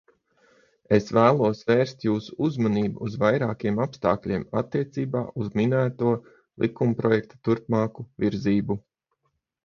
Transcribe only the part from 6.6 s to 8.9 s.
likumprojekta turpmāko virzību.